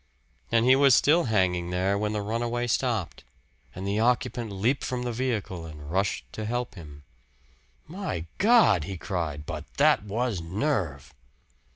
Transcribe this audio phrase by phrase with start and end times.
[0.51, 3.23] And he was still hanging there when the run away stopped,
[3.75, 7.03] and the occupant leaped from the vehicle and rushed to help him.
[7.85, 11.13] "My God!" he cried, "but that was nerve!"